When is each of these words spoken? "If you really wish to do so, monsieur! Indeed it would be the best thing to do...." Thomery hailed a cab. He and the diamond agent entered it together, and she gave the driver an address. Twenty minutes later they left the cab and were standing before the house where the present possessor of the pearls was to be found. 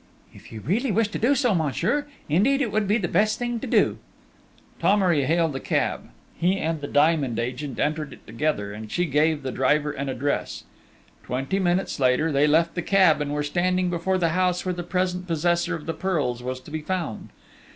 "If 0.33 0.51
you 0.51 0.61
really 0.61 0.91
wish 0.91 1.09
to 1.09 1.19
do 1.19 1.35
so, 1.35 1.53
monsieur! 1.53 2.07
Indeed 2.27 2.59
it 2.59 2.71
would 2.71 2.87
be 2.87 2.97
the 2.97 3.07
best 3.07 3.37
thing 3.37 3.59
to 3.59 3.67
do...." 3.67 3.99
Thomery 4.79 5.25
hailed 5.25 5.55
a 5.55 5.59
cab. 5.59 6.09
He 6.35 6.57
and 6.57 6.81
the 6.81 6.87
diamond 6.87 7.37
agent 7.37 7.79
entered 7.79 8.11
it 8.13 8.25
together, 8.25 8.73
and 8.73 8.91
she 8.91 9.05
gave 9.05 9.43
the 9.43 9.51
driver 9.51 9.91
an 9.91 10.09
address. 10.09 10.63
Twenty 11.23 11.59
minutes 11.59 11.99
later 11.99 12.31
they 12.31 12.47
left 12.47 12.73
the 12.73 12.81
cab 12.81 13.21
and 13.21 13.31
were 13.31 13.43
standing 13.43 13.91
before 13.91 14.17
the 14.17 14.29
house 14.29 14.65
where 14.65 14.73
the 14.73 14.81
present 14.81 15.27
possessor 15.27 15.75
of 15.75 15.85
the 15.85 15.93
pearls 15.93 16.41
was 16.41 16.59
to 16.61 16.71
be 16.71 16.81
found. 16.81 17.29